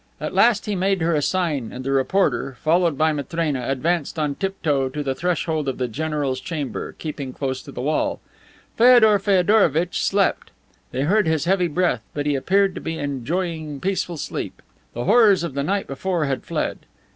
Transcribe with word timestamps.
At 0.19 0.33
last 0.33 0.65
he 0.65 0.75
made 0.75 0.99
her 1.01 1.13
a 1.13 1.21
sign 1.21 1.71
and 1.71 1.85
the 1.85 1.91
reporter, 1.91 2.57
followed 2.59 2.97
by 2.97 3.13
Matrena, 3.13 3.69
advanced 3.69 4.17
on 4.17 4.33
tip 4.33 4.59
toe 4.63 4.89
to 4.89 5.03
the 5.03 5.13
threshold 5.13 5.69
of 5.69 5.77
the 5.77 5.87
general's 5.87 6.39
chamber, 6.41 6.93
keeping 6.97 7.33
close 7.33 7.61
to 7.61 7.71
the 7.71 7.83
wall. 7.83 8.19
Feodor 8.77 9.19
Feodorovitch 9.19 10.03
slept. 10.03 10.49
They 10.89 11.03
heard 11.03 11.27
his 11.27 11.45
heavy 11.45 11.67
breath, 11.67 12.01
but 12.15 12.25
he 12.25 12.33
appeared 12.33 12.73
to 12.73 12.81
be 12.81 12.97
enjoying 12.97 13.79
peaceful 13.79 14.17
sleep. 14.17 14.63
The 14.95 15.03
horrors 15.03 15.43
of 15.43 15.53
the 15.53 15.61
night 15.61 15.85
before 15.85 16.25
had 16.25 16.45
fled. 16.45 16.79